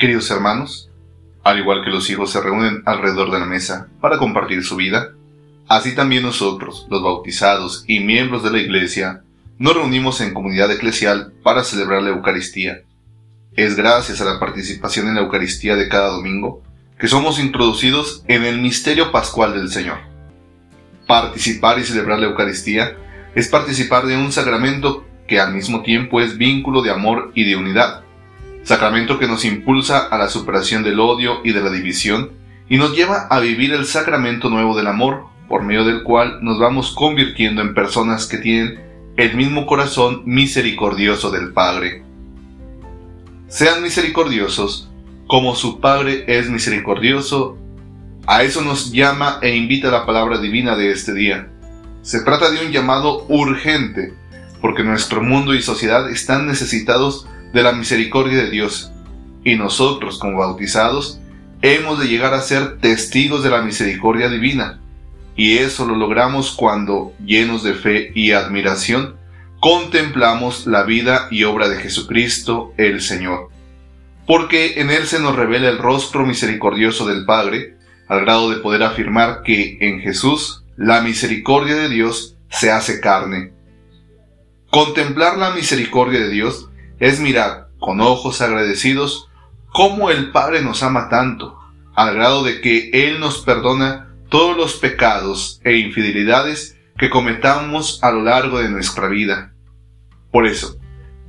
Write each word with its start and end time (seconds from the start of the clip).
Queridos 0.00 0.30
hermanos, 0.30 0.88
al 1.44 1.58
igual 1.58 1.84
que 1.84 1.90
los 1.90 2.08
hijos 2.08 2.30
se 2.30 2.40
reúnen 2.40 2.82
alrededor 2.86 3.30
de 3.30 3.38
la 3.38 3.44
mesa 3.44 3.88
para 4.00 4.16
compartir 4.16 4.64
su 4.64 4.76
vida, 4.76 5.10
así 5.68 5.94
también 5.94 6.22
nosotros, 6.22 6.86
los 6.88 7.02
bautizados 7.02 7.84
y 7.86 8.00
miembros 8.00 8.42
de 8.42 8.50
la 8.50 8.60
Iglesia, 8.60 9.24
nos 9.58 9.74
reunimos 9.74 10.22
en 10.22 10.32
comunidad 10.32 10.72
eclesial 10.72 11.34
para 11.42 11.64
celebrar 11.64 12.02
la 12.02 12.08
Eucaristía. 12.08 12.80
Es 13.54 13.76
gracias 13.76 14.22
a 14.22 14.24
la 14.24 14.40
participación 14.40 15.06
en 15.06 15.16
la 15.16 15.20
Eucaristía 15.20 15.76
de 15.76 15.90
cada 15.90 16.08
domingo 16.08 16.62
que 16.98 17.06
somos 17.06 17.38
introducidos 17.38 18.24
en 18.26 18.44
el 18.44 18.58
misterio 18.58 19.12
pascual 19.12 19.52
del 19.52 19.68
Señor. 19.68 19.98
Participar 21.06 21.78
y 21.78 21.84
celebrar 21.84 22.20
la 22.20 22.28
Eucaristía 22.28 22.96
es 23.34 23.48
participar 23.48 24.06
de 24.06 24.16
un 24.16 24.32
sacramento 24.32 25.04
que 25.28 25.40
al 25.40 25.52
mismo 25.52 25.82
tiempo 25.82 26.22
es 26.22 26.38
vínculo 26.38 26.80
de 26.80 26.90
amor 26.90 27.32
y 27.34 27.44
de 27.44 27.56
unidad, 27.56 28.02
sacramento 28.70 29.18
que 29.18 29.26
nos 29.26 29.44
impulsa 29.44 29.98
a 29.98 30.16
la 30.16 30.28
superación 30.28 30.84
del 30.84 31.00
odio 31.00 31.40
y 31.42 31.50
de 31.50 31.60
la 31.60 31.70
división 31.70 32.30
y 32.68 32.76
nos 32.76 32.94
lleva 32.94 33.26
a 33.28 33.40
vivir 33.40 33.72
el 33.72 33.84
sacramento 33.84 34.48
nuevo 34.48 34.76
del 34.76 34.86
amor, 34.86 35.24
por 35.48 35.64
medio 35.64 35.84
del 35.84 36.04
cual 36.04 36.38
nos 36.40 36.60
vamos 36.60 36.92
convirtiendo 36.92 37.62
en 37.62 37.74
personas 37.74 38.26
que 38.26 38.38
tienen 38.38 38.78
el 39.16 39.34
mismo 39.34 39.66
corazón 39.66 40.22
misericordioso 40.24 41.32
del 41.32 41.52
Padre. 41.52 42.04
Sean 43.48 43.82
misericordiosos 43.82 44.88
como 45.26 45.56
su 45.56 45.80
Padre 45.80 46.22
es 46.28 46.48
misericordioso. 46.48 47.58
A 48.28 48.44
eso 48.44 48.62
nos 48.62 48.92
llama 48.92 49.40
e 49.42 49.56
invita 49.56 49.90
la 49.90 50.06
palabra 50.06 50.38
divina 50.38 50.76
de 50.76 50.92
este 50.92 51.12
día. 51.12 51.48
Se 52.02 52.20
trata 52.22 52.52
de 52.52 52.64
un 52.64 52.70
llamado 52.70 53.26
urgente, 53.28 54.14
porque 54.60 54.84
nuestro 54.84 55.22
mundo 55.22 55.56
y 55.56 55.60
sociedad 55.60 56.08
están 56.08 56.46
necesitados 56.46 57.26
la 57.52 57.72
misericordia 57.72 58.38
de 58.38 58.50
Dios, 58.50 58.92
y 59.44 59.56
nosotros 59.56 60.18
como 60.18 60.38
bautizados 60.38 61.20
hemos 61.62 61.98
de 61.98 62.08
llegar 62.08 62.34
a 62.34 62.42
ser 62.42 62.78
testigos 62.78 63.42
de 63.42 63.50
la 63.50 63.62
misericordia 63.62 64.28
divina, 64.28 64.80
y 65.36 65.58
eso 65.58 65.86
lo 65.86 65.96
logramos 65.96 66.52
cuando, 66.52 67.12
llenos 67.24 67.62
de 67.62 67.74
fe 67.74 68.12
y 68.14 68.32
admiración, 68.32 69.16
contemplamos 69.60 70.66
la 70.66 70.84
vida 70.84 71.28
y 71.30 71.44
obra 71.44 71.68
de 71.68 71.76
Jesucristo 71.76 72.72
el 72.76 73.00
Señor. 73.00 73.50
Porque 74.26 74.80
en 74.80 74.90
Él 74.90 75.06
se 75.06 75.18
nos 75.18 75.36
revela 75.36 75.68
el 75.68 75.78
rostro 75.78 76.24
misericordioso 76.24 77.06
del 77.06 77.24
Padre, 77.24 77.76
al 78.08 78.22
grado 78.22 78.50
de 78.50 78.56
poder 78.56 78.82
afirmar 78.82 79.42
que 79.42 79.78
en 79.80 80.00
Jesús 80.00 80.64
la 80.76 81.02
misericordia 81.02 81.74
de 81.74 81.88
Dios 81.88 82.36
se 82.48 82.70
hace 82.70 83.00
carne. 83.00 83.52
Contemplar 84.70 85.36
la 85.36 85.50
misericordia 85.50 86.20
de 86.20 86.30
Dios 86.30 86.69
es 87.00 87.18
mirar 87.18 87.68
con 87.78 88.00
ojos 88.00 88.40
agradecidos 88.40 89.28
cómo 89.72 90.10
el 90.10 90.30
Padre 90.30 90.62
nos 90.62 90.82
ama 90.82 91.08
tanto, 91.08 91.58
al 91.94 92.14
grado 92.14 92.44
de 92.44 92.60
que 92.60 92.90
Él 92.92 93.18
nos 93.18 93.38
perdona 93.38 94.14
todos 94.28 94.56
los 94.56 94.74
pecados 94.74 95.60
e 95.64 95.76
infidelidades 95.78 96.78
que 96.96 97.10
cometamos 97.10 98.02
a 98.02 98.10
lo 98.10 98.22
largo 98.22 98.60
de 98.60 98.68
nuestra 98.68 99.08
vida. 99.08 99.54
Por 100.30 100.46
eso, 100.46 100.78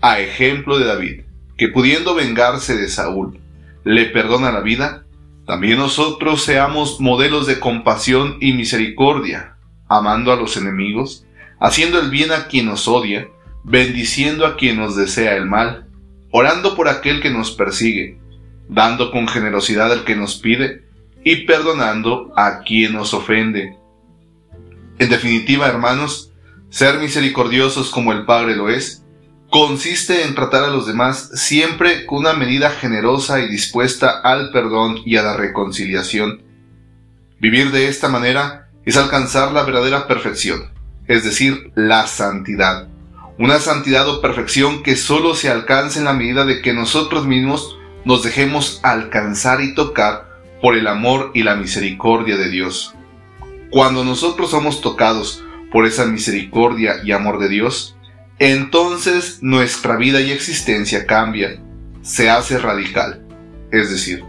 a 0.00 0.18
ejemplo 0.20 0.78
de 0.78 0.86
David, 0.86 1.20
que 1.56 1.68
pudiendo 1.68 2.14
vengarse 2.14 2.76
de 2.76 2.88
Saúl, 2.88 3.40
le 3.84 4.06
perdona 4.06 4.50
la 4.50 4.60
vida, 4.60 5.04
también 5.46 5.78
nosotros 5.78 6.42
seamos 6.42 7.00
modelos 7.00 7.46
de 7.46 7.58
compasión 7.58 8.36
y 8.40 8.52
misericordia, 8.52 9.56
amando 9.88 10.32
a 10.32 10.36
los 10.36 10.56
enemigos, 10.56 11.26
haciendo 11.60 12.00
el 12.00 12.10
bien 12.10 12.32
a 12.32 12.46
quien 12.46 12.66
nos 12.66 12.86
odia, 12.86 13.28
bendiciendo 13.68 14.46
a 14.46 14.56
quien 14.56 14.78
nos 14.78 14.96
desea 14.96 15.36
el 15.36 15.44
mal, 15.44 15.86
orando 16.30 16.74
por 16.74 16.88
aquel 16.88 17.20
que 17.20 17.30
nos 17.30 17.50
persigue, 17.50 18.18
dando 18.68 19.10
con 19.10 19.28
generosidad 19.28 19.92
al 19.92 20.04
que 20.04 20.16
nos 20.16 20.36
pide 20.36 20.84
y 21.22 21.44
perdonando 21.44 22.32
a 22.34 22.60
quien 22.60 22.94
nos 22.94 23.12
ofende. 23.12 23.76
En 24.98 25.10
definitiva, 25.10 25.68
hermanos, 25.68 26.32
ser 26.70 26.98
misericordiosos 26.98 27.90
como 27.90 28.12
el 28.12 28.24
Padre 28.24 28.56
lo 28.56 28.70
es, 28.70 29.04
consiste 29.50 30.24
en 30.24 30.34
tratar 30.34 30.64
a 30.64 30.70
los 30.70 30.86
demás 30.86 31.30
siempre 31.34 32.06
con 32.06 32.20
una 32.20 32.32
medida 32.32 32.70
generosa 32.70 33.40
y 33.40 33.48
dispuesta 33.48 34.20
al 34.22 34.50
perdón 34.50 35.00
y 35.04 35.16
a 35.16 35.22
la 35.22 35.36
reconciliación. 35.36 36.42
Vivir 37.38 37.70
de 37.70 37.88
esta 37.88 38.08
manera 38.08 38.70
es 38.86 38.96
alcanzar 38.96 39.52
la 39.52 39.62
verdadera 39.62 40.06
perfección, 40.06 40.70
es 41.06 41.22
decir, 41.22 41.70
la 41.74 42.06
santidad 42.06 42.88
una 43.38 43.60
santidad 43.60 44.08
o 44.08 44.20
perfección 44.20 44.82
que 44.82 44.96
solo 44.96 45.34
se 45.34 45.48
alcanza 45.48 46.00
en 46.00 46.06
la 46.06 46.12
medida 46.12 46.44
de 46.44 46.60
que 46.60 46.72
nosotros 46.72 47.26
mismos 47.26 47.78
nos 48.04 48.22
dejemos 48.22 48.80
alcanzar 48.82 49.60
y 49.60 49.74
tocar 49.74 50.28
por 50.60 50.76
el 50.76 50.88
amor 50.88 51.30
y 51.34 51.44
la 51.44 51.54
misericordia 51.54 52.36
de 52.36 52.50
Dios. 52.50 52.94
Cuando 53.70 54.04
nosotros 54.04 54.50
somos 54.50 54.80
tocados 54.80 55.44
por 55.70 55.86
esa 55.86 56.06
misericordia 56.06 56.96
y 57.04 57.12
amor 57.12 57.38
de 57.38 57.48
Dios, 57.48 57.96
entonces 58.40 59.38
nuestra 59.40 59.96
vida 59.96 60.20
y 60.20 60.32
existencia 60.32 61.06
cambia, 61.06 61.60
se 62.02 62.30
hace 62.30 62.58
radical, 62.58 63.22
es 63.70 63.90
decir, 63.90 64.24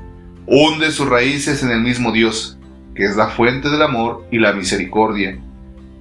hunde 0.46 0.92
sus 0.92 1.08
raíces 1.08 1.64
en 1.64 1.72
el 1.72 1.82
mismo 1.82 2.12
Dios, 2.12 2.58
que 2.96 3.06
es 3.06 3.16
la 3.16 3.28
fuente 3.28 3.70
del 3.70 3.82
amor 3.82 4.28
y 4.32 4.40
la 4.40 4.54
misericordia, 4.54 5.40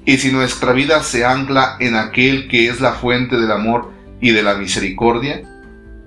y 0.09 0.17
si 0.17 0.33
nuestra 0.33 0.73
vida 0.73 1.03
se 1.03 1.27
ancla 1.27 1.77
en 1.81 1.95
aquel 1.95 2.49
que 2.49 2.69
es 2.71 2.81
la 2.81 2.95
fuente 2.95 3.37
del 3.37 3.53
amor 3.53 3.93
y 4.23 4.31
de 4.31 4.43
la 4.43 4.55
misericordia, 4.55 5.43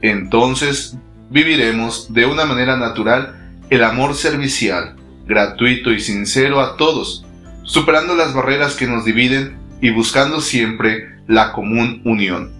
entonces 0.01 0.97
viviremos 1.29 2.11
de 2.11 2.25
una 2.25 2.45
manera 2.45 2.78
natural 2.78 3.59
el 3.69 3.84
amor 3.84 4.16
servicial, 4.16 4.95
gratuito 5.28 5.91
y 5.91 6.00
sincero 6.00 6.61
a 6.61 6.78
todos, 6.78 7.28
superando 7.61 8.16
las 8.16 8.34
barreras 8.34 8.75
que 8.75 8.88
nos 8.88 9.06
dividen 9.06 9.59
y 9.81 9.91
buscando 9.91 10.41
siempre 10.41 11.19
la 11.28 11.51
común 11.51 12.01
unión. 12.03 12.51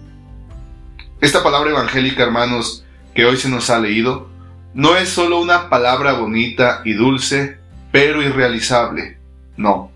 Esta 1.20 1.42
palabra 1.42 1.70
evangélica, 1.70 2.22
hermanos, 2.22 2.84
que 3.16 3.24
hoy 3.24 3.36
se 3.36 3.48
nos 3.48 3.68
ha 3.68 3.80
leído, 3.80 4.30
no 4.74 4.96
es 4.96 5.08
solo 5.08 5.40
una 5.40 5.68
palabra 5.68 6.12
bonita 6.12 6.82
y 6.84 6.92
dulce, 6.92 7.58
pero 7.90 8.22
irrealizable. 8.22 9.18
No, 9.56 9.91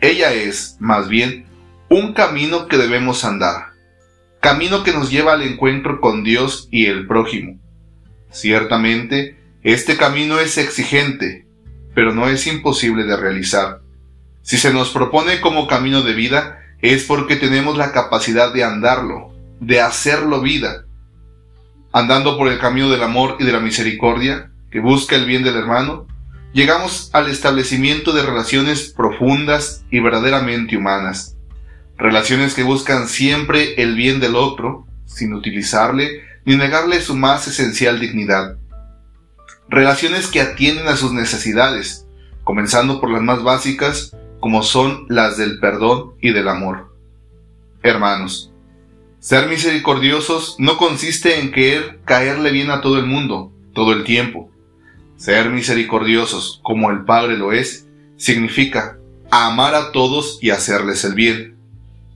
ella 0.00 0.32
es, 0.32 0.76
más 0.80 1.08
bien, 1.08 1.46
un 1.88 2.14
camino 2.14 2.68
que 2.68 2.78
debemos 2.78 3.24
andar, 3.24 3.72
camino 4.40 4.82
que 4.82 4.92
nos 4.92 5.10
lleva 5.10 5.34
al 5.34 5.42
encuentro 5.42 6.00
con 6.00 6.24
Dios 6.24 6.68
y 6.70 6.86
el 6.86 7.06
prójimo. 7.06 7.58
Ciertamente, 8.30 9.36
este 9.62 9.96
camino 9.96 10.38
es 10.38 10.56
exigente, 10.56 11.46
pero 11.94 12.14
no 12.14 12.28
es 12.28 12.46
imposible 12.46 13.04
de 13.04 13.16
realizar. 13.16 13.80
Si 14.42 14.56
se 14.56 14.72
nos 14.72 14.90
propone 14.90 15.40
como 15.40 15.66
camino 15.66 16.02
de 16.02 16.14
vida, 16.14 16.60
es 16.80 17.04
porque 17.04 17.36
tenemos 17.36 17.76
la 17.76 17.92
capacidad 17.92 18.54
de 18.54 18.64
andarlo, 18.64 19.34
de 19.60 19.80
hacerlo 19.80 20.40
vida. 20.40 20.86
Andando 21.92 22.38
por 22.38 22.48
el 22.48 22.58
camino 22.58 22.88
del 22.88 23.02
amor 23.02 23.36
y 23.38 23.44
de 23.44 23.52
la 23.52 23.60
misericordia, 23.60 24.50
que 24.70 24.80
busca 24.80 25.16
el 25.16 25.26
bien 25.26 25.42
del 25.42 25.56
hermano, 25.56 26.06
llegamos 26.52 27.10
al 27.12 27.28
establecimiento 27.28 28.12
de 28.12 28.22
relaciones 28.22 28.90
profundas 28.90 29.84
y 29.90 30.00
verdaderamente 30.00 30.76
humanas, 30.76 31.36
relaciones 31.96 32.54
que 32.54 32.62
buscan 32.62 33.08
siempre 33.08 33.80
el 33.82 33.94
bien 33.94 34.20
del 34.20 34.36
otro, 34.36 34.86
sin 35.06 35.34
utilizarle 35.34 36.22
ni 36.44 36.56
negarle 36.56 37.00
su 37.00 37.14
más 37.14 37.46
esencial 37.46 38.00
dignidad, 38.00 38.56
relaciones 39.68 40.26
que 40.26 40.40
atienden 40.40 40.88
a 40.88 40.96
sus 40.96 41.12
necesidades, 41.12 42.06
comenzando 42.44 43.00
por 43.00 43.10
las 43.10 43.22
más 43.22 43.42
básicas, 43.42 44.16
como 44.40 44.62
son 44.62 45.06
las 45.08 45.36
del 45.36 45.60
perdón 45.60 46.14
y 46.20 46.32
del 46.32 46.48
amor. 46.48 46.96
Hermanos, 47.82 48.50
ser 49.20 49.48
misericordiosos 49.48 50.56
no 50.58 50.78
consiste 50.78 51.40
en 51.40 51.52
querer 51.52 52.00
caerle 52.04 52.50
bien 52.50 52.70
a 52.70 52.80
todo 52.80 52.98
el 52.98 53.06
mundo, 53.06 53.52
todo 53.74 53.92
el 53.92 54.04
tiempo, 54.04 54.49
ser 55.20 55.50
misericordiosos 55.50 56.60
como 56.62 56.90
el 56.90 57.04
Padre 57.04 57.36
lo 57.36 57.52
es, 57.52 57.86
significa 58.16 58.96
amar 59.30 59.74
a 59.74 59.92
todos 59.92 60.38
y 60.40 60.48
hacerles 60.48 61.04
el 61.04 61.12
bien. 61.12 61.56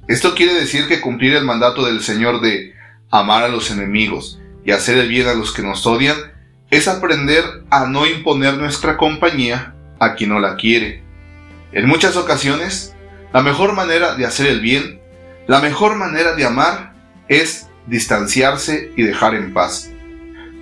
Esto 0.09 0.35
quiere 0.35 0.55
decir 0.55 0.89
que 0.89 1.03
cumplir 1.03 1.35
el 1.35 1.45
mandato 1.45 1.85
del 1.85 2.01
Señor 2.01 2.41
de 2.41 2.73
amar 3.11 3.43
a 3.43 3.49
los 3.49 3.71
enemigos 3.71 4.41
y 4.65 4.71
hacer 4.71 4.97
el 4.97 5.09
bien 5.09 5.29
a 5.29 5.35
los 5.35 5.53
que 5.53 5.61
nos 5.61 5.87
odian 5.87 6.17
es 6.71 6.89
aprender 6.89 7.45
a 7.69 7.87
no 7.87 8.07
imponer 8.07 8.55
nuestra 8.55 8.97
compañía 8.97 9.75
a 10.01 10.15
quien 10.15 10.31
no 10.31 10.41
la 10.41 10.57
quiere. 10.57 11.03
En 11.73 11.87
muchas 11.87 12.17
ocasiones, 12.17 12.95
la 13.35 13.43
mejor 13.43 13.75
manera 13.75 14.15
de 14.17 14.25
hacer 14.25 14.47
el 14.47 14.61
bien, 14.61 14.99
la 15.47 15.61
mejor 15.61 15.97
manera 15.97 16.35
de 16.35 16.47
amar 16.47 16.95
es 17.29 17.69
distanciarse 17.87 18.93
y 18.97 19.03
dejar 19.03 19.35
en 19.35 19.53
paz. 19.53 19.91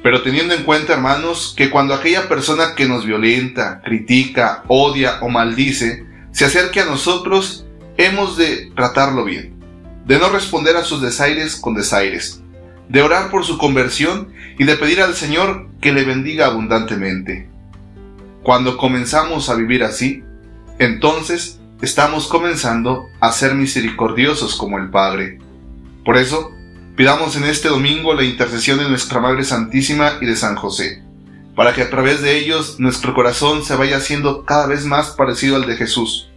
Pero 0.03 0.23
teniendo 0.23 0.55
en 0.55 0.65
cuenta, 0.65 0.95
hermanos, 0.95 1.55
que 1.57 1.71
cuando 1.71 1.95
aquella 1.95 2.29
persona 2.29 2.75
que 2.75 2.87
nos 2.87 3.07
violenta, 3.07 3.81
critica, 3.85 4.65
odia 4.67 5.19
o 5.21 5.29
maldice, 5.29 6.05
se 6.33 6.45
acerque 6.45 6.81
a 6.81 6.87
nosotros, 6.87 7.67
hemos 7.97 8.37
de 8.37 8.73
tratarlo 8.75 9.25
bien, 9.25 9.55
de 10.05 10.19
no 10.19 10.29
responder 10.31 10.77
a 10.77 10.83
sus 10.83 11.01
desaires 11.01 11.57
con 11.57 11.75
desaires, 11.75 12.43
de 12.89 13.03
orar 13.03 13.31
por 13.31 13.45
su 13.45 13.59
conversión 13.59 14.33
y 14.59 14.65
de 14.65 14.77
pedir 14.77 15.01
al 15.01 15.15
Señor 15.15 15.69
que 15.81 15.93
le 15.93 16.05
bendiga 16.05 16.47
abundantemente. 16.47 17.49
Cuando 18.43 18.77
comenzamos 18.77 19.49
a 19.49 19.55
vivir 19.55 19.85
así, 19.85 20.25
entonces 20.81 21.61
estamos 21.81 22.27
comenzando 22.27 23.07
a 23.21 23.31
ser 23.31 23.55
misericordiosos 23.55 24.57
como 24.57 24.79
el 24.79 24.91
Padre. 24.91 25.39
Por 26.05 26.17
eso, 26.17 26.51
pidamos 26.97 27.37
en 27.37 27.45
este 27.45 27.69
domingo 27.69 28.15
la 28.15 28.25
intercesión 28.25 28.79
de 28.79 28.89
nuestra 28.89 29.21
Madre 29.21 29.45
Santísima 29.45 30.19
y 30.21 30.27
de 30.27 30.37
San 30.37 30.57
José, 30.57 31.03
para 31.55 31.73
que 31.73 31.83
a 31.83 31.91
través 31.91 32.23
de 32.23 32.37
ellos 32.37 32.79
nuestro 32.79 33.15
corazón 33.15 33.65
se 33.65 33.77
vaya 33.77 33.97
haciendo 33.97 34.45
cada 34.45 34.67
vez 34.67 34.85
más 34.85 35.11
parecido 35.11 35.57
al 35.57 35.67
de 35.67 35.77
Jesús, 35.77 36.31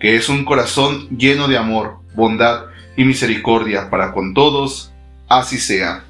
que 0.00 0.16
es 0.16 0.28
un 0.28 0.44
corazón 0.44 1.08
lleno 1.10 1.48
de 1.48 1.58
amor, 1.58 1.98
bondad 2.14 2.64
y 2.96 3.04
misericordia 3.04 3.90
para 3.90 4.12
con 4.12 4.34
todos, 4.34 4.92
así 5.28 5.58
sea. 5.58 6.04